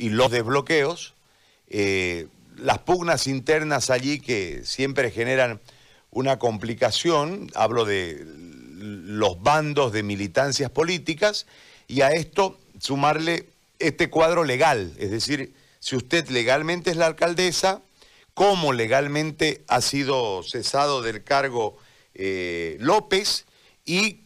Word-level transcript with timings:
y 0.00 0.08
los 0.08 0.30
desbloqueos, 0.30 1.14
eh, 1.68 2.26
las 2.56 2.78
pugnas 2.78 3.26
internas 3.26 3.90
allí 3.90 4.18
que 4.18 4.62
siempre 4.64 5.10
generan 5.10 5.60
una 6.10 6.38
complicación, 6.38 7.50
hablo 7.54 7.84
de 7.84 8.24
los 8.26 9.42
bandos 9.42 9.92
de 9.92 10.02
militancias 10.02 10.70
políticas, 10.70 11.46
y 11.86 12.00
a 12.00 12.12
esto 12.12 12.58
sumarle 12.80 13.50
este 13.78 14.08
cuadro 14.08 14.44
legal, 14.44 14.94
es 14.98 15.10
decir, 15.10 15.52
si 15.80 15.96
usted 15.96 16.28
legalmente 16.30 16.90
es 16.90 16.96
la 16.96 17.06
alcaldesa, 17.06 17.82
cómo 18.32 18.72
legalmente 18.72 19.64
ha 19.68 19.82
sido 19.82 20.42
cesado 20.42 21.02
del 21.02 21.24
cargo 21.24 21.76
eh, 22.14 22.78
López 22.80 23.44
y 23.84 24.20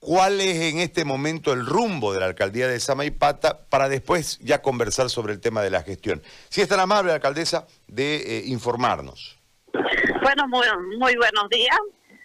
cuál 0.00 0.40
es 0.40 0.56
en 0.72 0.78
este 0.78 1.04
momento 1.04 1.52
el 1.52 1.66
rumbo 1.66 2.12
de 2.12 2.20
la 2.20 2.26
alcaldía 2.26 2.68
de 2.68 2.80
Samaipata 2.80 3.66
para 3.68 3.88
después 3.88 4.38
ya 4.40 4.62
conversar 4.62 5.10
sobre 5.10 5.32
el 5.32 5.40
tema 5.40 5.62
de 5.62 5.70
la 5.70 5.82
gestión. 5.82 6.22
Si 6.48 6.60
es 6.60 6.68
tan 6.68 6.80
amable, 6.80 7.12
alcaldesa, 7.12 7.66
de 7.86 8.16
eh, 8.16 8.42
informarnos. 8.46 9.38
Bueno, 10.22 10.48
muy, 10.48 10.66
muy 10.98 11.16
buenos 11.16 11.48
días. 11.50 11.78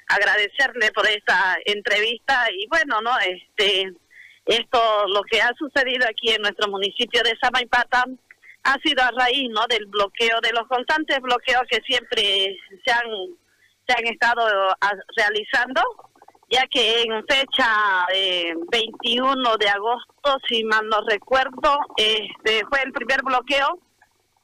Agradecerle 0.08 0.92
por 0.92 1.08
esta 1.08 1.58
entrevista 1.66 2.46
y 2.52 2.68
bueno, 2.68 3.02
no, 3.02 3.12
este, 3.20 3.92
esto, 4.46 5.08
lo 5.08 5.22
que 5.24 5.42
ha 5.42 5.52
sucedido 5.58 6.06
aquí 6.10 6.30
en 6.30 6.42
nuestro 6.42 6.70
municipio 6.70 7.22
de 7.24 7.38
Samaipata 7.42 8.06
ha 8.64 8.78
sido 8.84 9.04
a 9.04 9.12
raíz, 9.12 9.50
no, 9.50 9.66
del 9.68 9.86
bloqueo, 9.86 10.40
de 10.42 10.52
los 10.52 10.68
constantes 10.68 11.20
bloqueos 11.22 11.64
que 11.70 11.80
siempre 11.86 12.58
se 12.86 12.92
han, 12.92 13.08
se 13.88 13.94
han 13.94 14.06
estado 14.08 14.42
ah, 14.82 14.94
realizando 15.16 15.82
ya 16.52 16.68
que 16.68 17.04
en 17.04 17.26
fecha 17.26 18.06
21 18.72 19.58
de 19.58 19.70
agosto, 19.70 20.38
si 20.48 20.64
mal 20.66 20.88
no 20.90 21.02
recuerdo, 21.08 21.78
este 21.96 22.66
fue 22.70 22.82
el 22.84 22.92
primer 22.92 23.24
bloqueo 23.24 23.80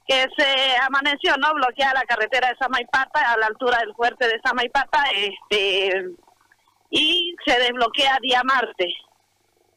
que 0.08 0.26
se 0.38 0.78
amaneció, 0.88 1.36
¿no? 1.38 1.54
Bloqueada 1.54 1.96
la 1.96 2.06
carretera 2.06 2.48
de 2.48 2.56
Samaipata 2.58 3.34
a 3.34 3.38
la 3.38 3.48
altura 3.48 3.80
del 3.80 3.94
fuerte 3.94 4.26
de 4.26 4.40
Samaipata, 4.42 5.04
este 5.14 6.06
y 6.90 7.36
se 7.46 7.60
desbloquea 7.60 8.18
día 8.22 8.42
martes. 8.46 8.94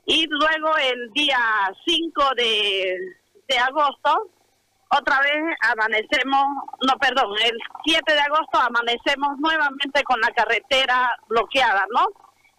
Y 0.06 0.26
luego 0.28 0.76
el 0.76 1.10
día 1.12 1.38
5 1.84 2.24
de, 2.36 2.96
de 3.48 3.58
agosto 3.58 4.30
otra 4.90 5.20
vez 5.20 5.56
amanecemos, 5.60 6.44
no, 6.86 6.98
perdón, 6.98 7.32
el 7.44 7.56
7 7.84 8.12
de 8.12 8.20
agosto 8.20 8.58
amanecemos 8.58 9.38
nuevamente 9.38 10.02
con 10.02 10.20
la 10.20 10.30
carretera 10.32 11.16
bloqueada, 11.28 11.84
¿no? 11.94 12.06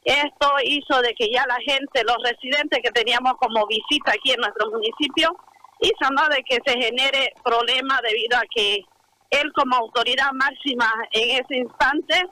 Esto 0.04 0.50
hizo 0.64 1.02
de 1.02 1.14
que 1.14 1.30
ya 1.30 1.46
la 1.46 1.58
gente, 1.58 2.04
los 2.06 2.18
residentes 2.24 2.80
que 2.82 2.92
teníamos 2.92 3.34
como 3.34 3.68
visita 3.68 4.14
aquí 4.14 4.32
en 4.32 4.40
nuestro 4.40 4.72
municipio, 4.72 5.36
hizo, 5.82 6.12
¿no? 6.12 6.28
De 6.30 6.42
que 6.44 6.60
se 6.66 6.80
genere 6.80 7.34
problema 7.44 8.00
debido 8.02 8.38
a 8.38 8.44
que 8.50 8.86
él 9.30 9.52
como 9.54 9.76
autoridad 9.76 10.32
máxima 10.34 10.92
en 11.12 11.44
ese 11.44 11.58
instante 11.58 12.26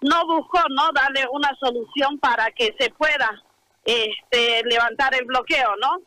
no 0.00 0.26
buscó, 0.26 0.60
¿no? 0.70 0.92
Darle 0.92 1.26
una 1.32 1.50
solución 1.58 2.18
para 2.20 2.50
que 2.52 2.74
se 2.78 2.90
pueda 2.90 3.42
este, 3.84 4.62
levantar 4.64 5.12
el 5.14 5.24
bloqueo, 5.24 5.74
¿no? 5.80 5.98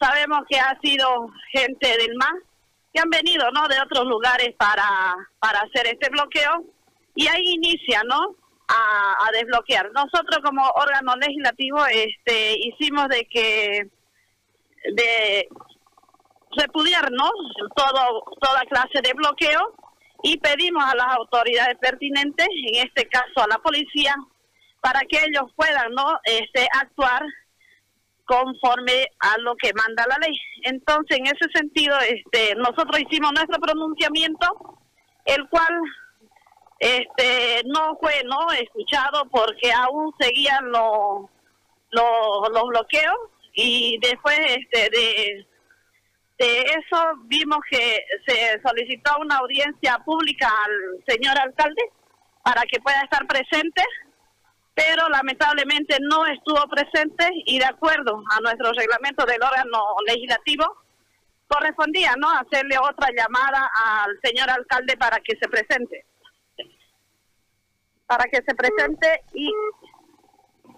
Sabemos 0.00 0.40
que 0.48 0.58
ha 0.58 0.78
sido 0.80 1.30
gente 1.52 1.88
del 1.98 2.16
MAS 2.16 2.55
que 2.96 3.02
han 3.02 3.10
venido, 3.10 3.50
¿no? 3.52 3.68
De 3.68 3.78
otros 3.80 4.06
lugares 4.06 4.54
para, 4.56 5.14
para 5.38 5.60
hacer 5.60 5.86
este 5.86 6.08
bloqueo 6.08 6.64
y 7.14 7.26
ahí 7.26 7.54
inicia, 7.54 8.02
¿no? 8.04 8.36
A, 8.68 9.30
desbloquear. 9.32 9.92
Nosotros 9.92 10.38
como 10.42 10.62
órgano 10.74 11.14
legislativo 11.16 11.84
este, 11.86 12.54
hicimos 12.58 13.08
de 13.08 13.26
que 13.26 13.90
de 14.94 15.48
repudiarnos 16.56 17.32
todo, 17.76 18.24
toda 18.40 18.60
clase 18.62 19.02
de 19.02 19.12
bloqueo 19.12 19.74
y 20.22 20.38
pedimos 20.38 20.82
a 20.84 20.96
las 20.96 21.16
autoridades 21.16 21.76
pertinentes, 21.78 22.48
en 22.48 22.86
este 22.86 23.06
caso 23.08 23.42
a 23.42 23.48
la 23.48 23.58
policía, 23.58 24.14
para 24.80 25.00
que 25.00 25.18
ellos 25.18 25.52
puedan 25.54 25.92
no 25.92 26.18
este, 26.24 26.66
actuar 26.80 27.22
conforme 28.26 29.06
a 29.20 29.38
lo 29.38 29.56
que 29.56 29.72
manda 29.74 30.04
la 30.06 30.18
ley. 30.18 30.36
Entonces, 30.62 31.18
en 31.18 31.26
ese 31.26 31.48
sentido, 31.54 31.96
este, 32.00 32.54
nosotros 32.56 33.00
hicimos 33.00 33.32
nuestro 33.32 33.58
pronunciamiento, 33.58 34.78
el 35.24 35.48
cual 35.48 35.80
este 36.78 37.62
no 37.66 37.96
fue 38.00 38.22
no 38.24 38.52
escuchado 38.52 39.24
porque 39.30 39.72
aún 39.72 40.12
seguían 40.20 40.70
los 40.70 41.30
los 41.90 42.68
bloqueos 42.68 43.16
y 43.54 43.98
después 44.02 44.38
este 44.38 44.90
de 44.90 45.46
de 46.38 46.60
eso 46.60 47.02
vimos 47.24 47.58
que 47.70 47.98
se 48.26 48.60
solicitó 48.62 49.10
una 49.20 49.38
audiencia 49.38 49.98
pública 50.04 50.48
al 50.48 51.02
señor 51.08 51.38
alcalde 51.38 51.82
para 52.42 52.60
que 52.70 52.78
pueda 52.80 53.00
estar 53.00 53.26
presente 53.26 53.82
pero 54.76 55.08
lamentablemente 55.08 55.96
no 56.02 56.26
estuvo 56.26 56.62
presente 56.68 57.30
y 57.46 57.58
de 57.58 57.64
acuerdo 57.64 58.22
a 58.30 58.40
nuestro 58.40 58.72
reglamento 58.72 59.24
del 59.24 59.42
órgano 59.42 59.96
legislativo, 60.06 60.66
correspondía 61.48 62.12
no 62.18 62.28
hacerle 62.30 62.76
otra 62.78 63.08
llamada 63.16 63.70
al 63.74 64.20
señor 64.22 64.50
alcalde 64.50 64.94
para 64.98 65.18
que 65.20 65.34
se 65.40 65.48
presente. 65.48 66.04
Para 68.06 68.24
que 68.24 68.42
se 68.46 68.54
presente 68.54 69.22
y 69.32 69.50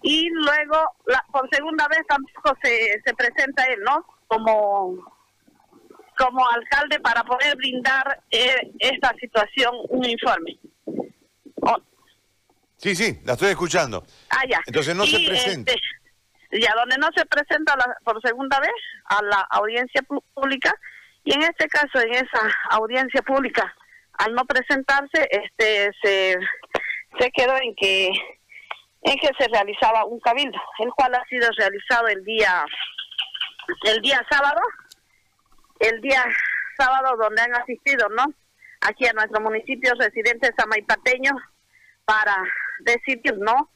y 0.00 0.28
luego 0.30 0.76
la, 1.06 1.24
por 1.32 1.48
segunda 1.50 1.88
vez 1.88 2.06
tampoco 2.06 2.56
se, 2.62 3.02
se 3.04 3.14
presenta 3.14 3.64
él, 3.64 3.80
¿no? 3.80 4.06
Como 4.28 5.18
como 6.16 6.48
alcalde 6.50 7.00
para 7.00 7.24
poder 7.24 7.56
brindar 7.56 8.22
eh, 8.30 8.72
esta 8.78 9.12
situación 9.20 9.72
un 9.88 10.04
informe. 10.04 10.58
Sí, 12.78 12.94
sí, 12.94 13.20
la 13.24 13.32
estoy 13.32 13.50
escuchando. 13.50 14.04
Ah, 14.30 14.42
ya. 14.48 14.60
Entonces 14.66 14.94
no 14.94 15.04
se 15.04 15.18
presenta. 15.26 15.72
Este, 15.72 16.60
ya, 16.60 16.72
donde 16.76 16.96
no 16.96 17.08
se 17.14 17.26
presenta 17.26 17.74
por 18.04 18.22
segunda 18.22 18.58
vez 18.60 18.70
a 19.06 19.22
la 19.22 19.40
audiencia 19.50 20.00
pública, 20.32 20.72
y 21.24 21.34
en 21.34 21.42
este 21.42 21.66
caso, 21.68 22.00
en 22.00 22.14
esa 22.14 22.40
audiencia 22.70 23.20
pública, 23.22 23.74
al 24.14 24.32
no 24.32 24.44
presentarse, 24.44 25.28
este 25.30 25.90
se, 26.02 26.36
se 27.18 27.30
quedó 27.32 27.56
en 27.56 27.74
que 27.74 28.10
en 29.02 29.16
que 29.18 29.30
se 29.38 29.48
realizaba 29.48 30.04
un 30.04 30.20
cabildo, 30.20 30.58
el 30.78 30.90
cual 30.90 31.14
ha 31.14 31.24
sido 31.26 31.48
realizado 31.56 32.08
el 32.08 32.24
día 32.24 32.64
el 33.84 34.00
día 34.00 34.24
sábado, 34.30 34.60
el 35.80 36.00
día 36.00 36.24
sábado 36.76 37.16
donde 37.16 37.42
han 37.42 37.54
asistido, 37.56 38.08
¿no? 38.10 38.24
Aquí 38.82 39.06
a 39.06 39.12
nuestro 39.12 39.40
municipio 39.40 39.92
residentes 39.98 40.52
amaipateños 40.56 41.34
para 42.08 42.42
decir 42.80 43.20
no 43.36 43.70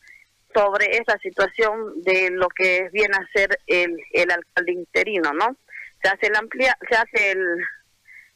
sobre 0.55 0.87
esa 0.97 1.19
situación 1.19 2.01
de 2.03 2.31
lo 2.31 2.49
que 2.49 2.89
viene 2.91 3.15
a 3.15 3.29
ser 3.39 3.59
el, 3.67 3.95
el 4.11 4.31
alcalde 4.31 4.73
interino, 4.73 5.35
¿no? 5.35 5.55
Se 6.03 6.09
hace 6.09 6.29
el 6.29 6.37
amplia, 6.37 6.75
se 6.89 6.97
hace 6.97 7.33
el, 7.33 7.43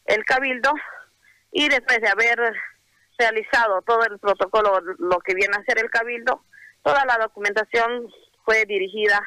el 0.05 0.23
cabildo 0.27 0.71
y 1.51 1.67
después 1.71 1.99
de 2.03 2.09
haber 2.09 2.39
realizado 3.19 3.81
todo 3.81 4.05
el 4.05 4.19
protocolo, 4.19 4.81
lo 4.99 5.19
que 5.21 5.35
viene 5.35 5.57
a 5.57 5.65
ser 5.65 5.79
el 5.79 5.89
cabildo, 5.89 6.43
toda 6.83 7.07
la 7.07 7.17
documentación 7.17 8.07
fue 8.45 8.67
dirigida 8.67 9.27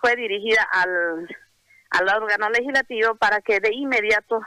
fue 0.00 0.16
dirigida 0.16 0.66
al, 0.72 1.28
al 1.90 2.22
órgano 2.22 2.50
legislativo 2.50 3.14
para 3.14 3.40
que 3.42 3.60
de 3.60 3.72
inmediato 3.72 4.40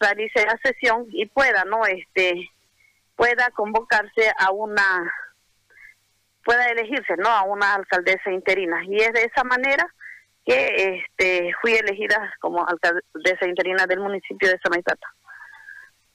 realice 0.00 0.46
la 0.46 0.58
sesión 0.62 1.06
y 1.10 1.26
pueda 1.26 1.64
no 1.64 1.84
este 1.84 2.48
pueda 3.16 3.50
convocarse 3.50 4.32
a 4.38 4.50
una 4.50 5.12
pueda 6.44 6.66
elegirse 6.66 7.16
no 7.18 7.28
a 7.28 7.42
una 7.42 7.74
alcaldesa 7.74 8.30
interina 8.30 8.84
y 8.84 8.96
es 8.96 9.12
de 9.12 9.22
esa 9.24 9.44
manera 9.44 9.86
que 10.44 11.04
este 11.06 11.52
fui 11.60 11.74
elegida 11.74 12.34
como 12.40 12.66
alcaldesa 12.66 13.46
interina 13.46 13.86
del 13.86 14.00
municipio 14.00 14.48
de 14.48 14.58
Samaitata. 14.60 15.06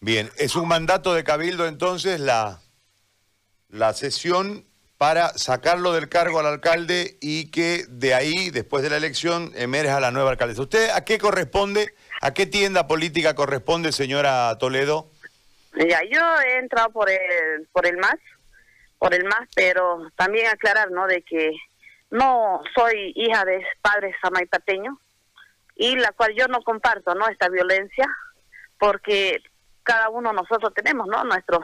Bien, 0.01 0.29
es 0.37 0.55
un 0.57 0.67
mandato 0.67 1.13
de 1.13 1.23
cabildo 1.23 1.65
entonces 1.65 2.19
la 2.19 2.59
la 3.69 3.93
sesión 3.93 4.65
para 4.97 5.29
sacarlo 5.37 5.93
del 5.93 6.09
cargo 6.09 6.39
al 6.39 6.47
alcalde 6.47 7.17
y 7.21 7.51
que 7.51 7.85
de 7.87 8.15
ahí, 8.15 8.49
después 8.49 8.83
de 8.83 8.89
la 8.89 8.97
elección, 8.97 9.51
emerja 9.55 9.99
la 9.99 10.11
nueva 10.11 10.31
alcaldesa. 10.31 10.63
¿Usted 10.63 10.89
a 10.89 11.05
qué 11.05 11.19
corresponde, 11.19 11.93
a 12.21 12.33
qué 12.33 12.47
tienda 12.47 12.87
política 12.87 13.35
corresponde, 13.35 13.91
señora 13.91 14.57
Toledo? 14.57 15.11
Ya, 15.75 16.01
yo 16.03 16.21
he 16.41 16.59
entrado 16.59 16.89
por 16.89 17.09
el, 17.09 17.67
por 17.71 17.85
el 17.85 17.97
MAS, 17.97 18.19
por 18.97 19.13
el 19.13 19.25
MAS, 19.25 19.49
pero 19.55 20.09
también 20.15 20.47
aclarar, 20.47 20.91
¿no? 20.91 21.07
De 21.07 21.21
que 21.21 21.51
no 22.09 22.61
soy 22.75 23.11
hija 23.15 23.45
de 23.45 23.65
padres 23.81 24.15
samaipateños 24.21 24.97
y 25.75 25.95
la 25.97 26.11
cual 26.13 26.33
yo 26.35 26.47
no 26.47 26.61
comparto, 26.61 27.13
¿no? 27.13 27.27
Esta 27.27 27.49
violencia, 27.49 28.07
porque 28.79 29.41
cada 29.83 30.09
uno 30.09 30.33
nosotros 30.33 30.73
tenemos, 30.73 31.07
¿no? 31.07 31.23
Nuestros 31.23 31.63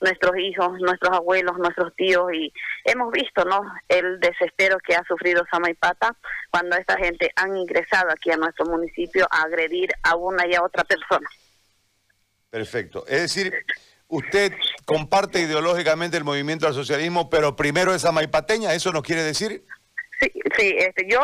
nuestros 0.00 0.36
hijos, 0.38 0.78
nuestros 0.80 1.16
abuelos, 1.16 1.58
nuestros 1.58 1.94
tíos 1.96 2.32
y 2.32 2.52
hemos 2.84 3.10
visto, 3.10 3.44
¿no? 3.44 3.62
El 3.88 4.20
desespero 4.20 4.78
que 4.78 4.94
ha 4.94 5.02
sufrido 5.04 5.44
Samaipata 5.50 6.14
cuando 6.50 6.76
esta 6.76 6.96
gente 6.96 7.30
han 7.36 7.56
ingresado 7.56 8.10
aquí 8.10 8.30
a 8.30 8.36
nuestro 8.36 8.66
municipio 8.66 9.26
a 9.30 9.42
agredir 9.42 9.90
a 10.02 10.16
una 10.16 10.46
y 10.46 10.54
a 10.54 10.62
otra 10.62 10.84
persona. 10.84 11.28
Perfecto. 12.50 13.04
Es 13.06 13.22
decir, 13.22 13.52
usted 14.08 14.52
comparte 14.84 15.40
ideológicamente 15.40 16.16
el 16.16 16.24
movimiento 16.24 16.66
al 16.66 16.74
socialismo, 16.74 17.28
pero 17.28 17.56
primero 17.56 17.94
es 17.94 18.04
amaipateña, 18.04 18.72
¿eso 18.72 18.92
nos 18.92 19.02
quiere 19.02 19.22
decir? 19.22 19.64
Sí, 20.20 20.32
sí, 20.56 20.74
este, 20.78 21.06
yo 21.08 21.20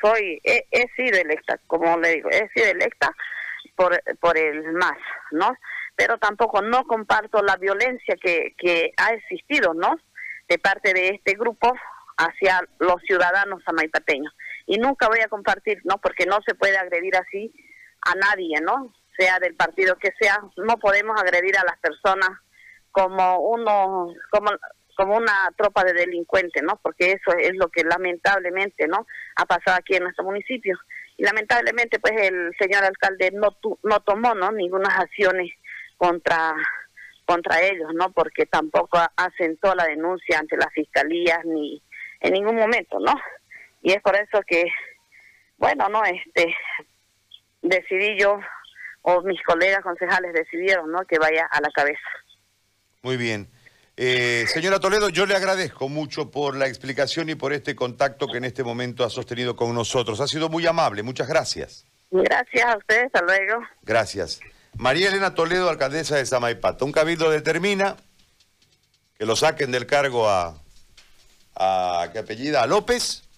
soy, 0.00 0.40
he, 0.44 0.86
sido 0.96 1.18
electa, 1.18 1.58
como 1.66 1.98
le 1.98 2.14
digo, 2.16 2.30
he 2.30 2.48
sido 2.54 2.66
electa 2.70 3.14
por, 3.76 4.00
por 4.20 4.38
el 4.38 4.72
MAS, 4.72 4.98
¿no? 5.32 5.54
Pero 5.96 6.16
tampoco 6.18 6.62
no 6.62 6.84
comparto 6.84 7.42
la 7.42 7.56
violencia 7.56 8.14
que, 8.22 8.54
que 8.56 8.92
ha 8.96 9.12
existido, 9.12 9.74
¿no? 9.74 9.98
De 10.48 10.58
parte 10.58 10.94
de 10.94 11.08
este 11.08 11.34
grupo 11.34 11.74
hacia 12.16 12.62
los 12.78 13.02
ciudadanos 13.02 13.62
amaipateños. 13.66 14.34
Y 14.66 14.78
nunca 14.78 15.08
voy 15.08 15.20
a 15.20 15.28
compartir, 15.28 15.80
¿no? 15.84 15.98
Porque 15.98 16.26
no 16.26 16.38
se 16.46 16.54
puede 16.54 16.78
agredir 16.78 17.16
así 17.16 17.52
a 18.02 18.14
nadie, 18.14 18.60
¿no? 18.62 18.94
Sea 19.20 19.38
del 19.38 19.54
partido 19.54 19.96
que 19.96 20.12
sea, 20.18 20.40
no 20.56 20.78
podemos 20.78 21.20
agredir 21.20 21.56
a 21.58 21.64
las 21.64 21.78
personas 21.78 22.30
como 22.90 23.38
uno, 23.40 24.14
como 24.30 24.50
como 24.96 25.16
una 25.16 25.50
tropa 25.56 25.82
de 25.82 25.94
delincuentes, 25.94 26.62
¿no? 26.62 26.78
Porque 26.82 27.12
eso 27.12 27.34
es 27.38 27.52
lo 27.54 27.68
que 27.68 27.84
lamentablemente, 27.84 28.86
¿no? 28.86 29.06
Ha 29.36 29.46
pasado 29.46 29.78
aquí 29.78 29.94
en 29.94 30.02
nuestro 30.02 30.24
municipio. 30.24 30.78
Y 31.16 31.24
lamentablemente, 31.24 31.98
pues 31.98 32.12
el 32.20 32.54
señor 32.58 32.84
alcalde 32.84 33.30
no, 33.32 33.56
no 33.82 34.00
tomó, 34.00 34.34
¿no? 34.34 34.52
Ninguna 34.52 34.88
acciones 34.96 35.52
contra 35.96 36.54
contra 37.24 37.62
ellos, 37.62 37.94
¿no? 37.94 38.10
Porque 38.10 38.44
tampoco 38.44 38.98
asentó 39.16 39.74
la 39.74 39.86
denuncia 39.86 40.38
ante 40.38 40.56
las 40.56 40.72
fiscalías 40.74 41.44
ni 41.44 41.80
en 42.20 42.32
ningún 42.32 42.56
momento, 42.56 42.98
¿no? 42.98 43.14
Y 43.82 43.92
es 43.92 44.02
por 44.02 44.16
eso 44.16 44.42
que, 44.46 44.64
bueno, 45.56 45.88
no, 45.88 46.02
este, 46.04 46.54
decidí 47.62 48.18
yo 48.18 48.40
o 49.02 49.22
mis 49.22 49.42
colegas 49.42 49.82
concejales 49.82 50.32
decidieron, 50.32 50.90
¿no? 50.90 51.00
Que 51.06 51.18
vaya 51.18 51.46
a 51.50 51.60
la 51.60 51.70
cabeza. 51.70 52.00
Muy 53.02 53.16
bien. 53.16 53.48
Eh, 53.96 54.46
señora 54.46 54.80
Toledo, 54.80 55.08
yo 55.10 55.26
le 55.26 55.34
agradezco 55.36 55.88
mucho 55.88 56.30
por 56.30 56.56
la 56.56 56.66
explicación 56.66 57.28
y 57.28 57.34
por 57.34 57.52
este 57.52 57.74
contacto 57.76 58.28
que 58.28 58.38
en 58.38 58.44
este 58.44 58.64
momento 58.64 59.04
ha 59.04 59.10
sostenido 59.10 59.56
con 59.56 59.74
nosotros. 59.74 60.20
Ha 60.20 60.26
sido 60.26 60.48
muy 60.48 60.66
amable, 60.66 61.02
muchas 61.02 61.28
gracias. 61.28 61.84
Gracias 62.10 62.64
a 62.64 62.76
usted, 62.76 63.04
hasta 63.06 63.22
luego. 63.22 63.62
Gracias. 63.82 64.40
María 64.76 65.08
Elena 65.08 65.34
Toledo, 65.34 65.68
alcaldesa 65.68 66.16
de 66.16 66.26
Samaipata. 66.26 66.84
Un 66.84 66.92
cabildo 66.92 67.30
determina 67.30 67.96
que 69.18 69.26
lo 69.26 69.36
saquen 69.36 69.70
del 69.70 69.86
cargo 69.86 70.28
a, 70.28 70.62
a 71.56 72.08
¿qué 72.12 72.20
apellida? 72.20 72.62
A 72.62 72.66
López 72.66 73.28